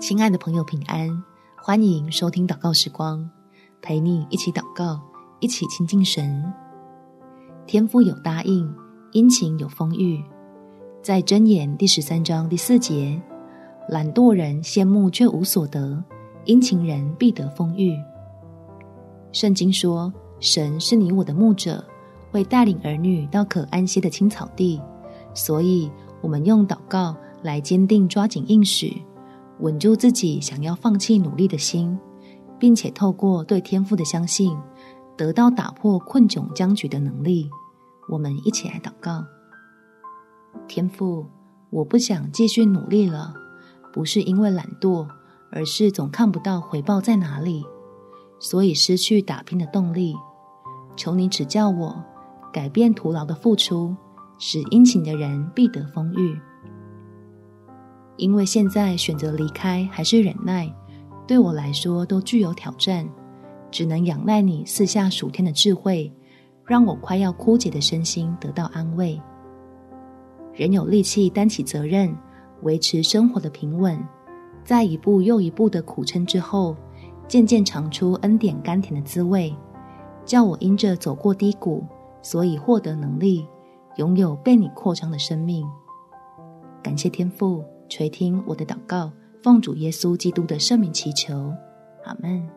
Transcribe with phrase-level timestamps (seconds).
[0.00, 1.22] 亲爱的朋友，平安！
[1.56, 3.28] 欢迎收听祷告时光，
[3.80, 5.00] 陪你一起祷告，
[5.40, 6.44] 一起亲近神。
[7.66, 8.70] 天父有答应，
[9.12, 10.22] 殷勤有丰裕。
[11.02, 13.20] 在箴言第十三章第四节，
[13.88, 16.02] 懒惰人羡慕却无所得，
[16.44, 17.96] 殷勤人必得丰裕。
[19.32, 21.82] 圣经说，神是你我的牧者，
[22.30, 24.80] 会带领儿女到可安歇的青草地。
[25.32, 25.90] 所以，
[26.20, 29.02] 我们用祷告来坚定抓紧应许。
[29.60, 31.98] 稳住自己想要放弃努力的心，
[32.58, 34.56] 并且透过对天赋的相信，
[35.16, 37.48] 得到打破困窘僵局的能力。
[38.08, 39.24] 我们一起来祷告：
[40.66, 41.26] 天赋，
[41.70, 43.32] 我不想继续努力了，
[43.92, 45.06] 不是因为懒惰，
[45.50, 47.64] 而是总看不到回报在哪里，
[48.40, 50.14] 所以失去打拼的动力。
[50.96, 52.04] 求你指教我，
[52.52, 53.96] 改变徒劳的付出，
[54.38, 56.38] 使殷勤的人必得丰裕。
[58.16, 60.72] 因为现在选择离开还是忍耐，
[61.26, 63.08] 对我来说都具有挑战，
[63.70, 66.12] 只能仰赖你四下属天的智慧，
[66.64, 69.20] 让我快要枯竭的身心得到安慰。
[70.52, 72.16] 人有力气担起责任，
[72.62, 73.98] 维持生活的平稳，
[74.62, 76.76] 在一步又一步的苦撑之后，
[77.26, 79.52] 渐渐尝出恩典甘甜的滋味，
[80.24, 81.84] 叫我因着走过低谷，
[82.22, 83.44] 所以获得能力，
[83.96, 85.66] 拥有被你扩张的生命。
[86.80, 87.64] 感谢天父。
[87.88, 91.52] 垂听我的祷告，奉主耶稣基督的圣名祈求，
[92.04, 92.48] 阿门。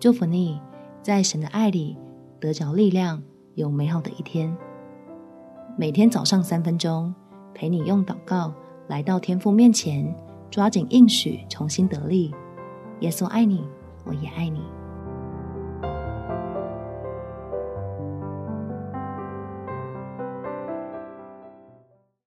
[0.00, 0.60] 祝福你，
[1.00, 1.96] 在神的爱里
[2.40, 3.22] 得着力量，
[3.54, 4.54] 有美好的一天。
[5.78, 7.14] 每天早上三分钟，
[7.54, 8.52] 陪你用祷告
[8.88, 10.14] 来到天父面前，
[10.50, 12.34] 抓紧应许，重新得力。
[13.00, 13.64] 耶稣爱你，
[14.04, 14.60] 我也爱你。